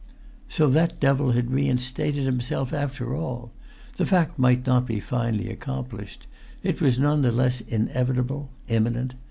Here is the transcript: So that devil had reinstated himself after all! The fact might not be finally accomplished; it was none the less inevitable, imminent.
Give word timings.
So 0.49 0.67
that 0.69 0.99
devil 0.99 1.33
had 1.33 1.51
reinstated 1.51 2.23
himself 2.23 2.73
after 2.73 3.15
all! 3.15 3.51
The 3.97 4.05
fact 4.07 4.39
might 4.39 4.65
not 4.65 4.87
be 4.87 4.99
finally 4.99 5.51
accomplished; 5.51 6.25
it 6.63 6.81
was 6.81 6.97
none 6.97 7.21
the 7.21 7.31
less 7.31 7.61
inevitable, 7.61 8.49
imminent. 8.67 9.13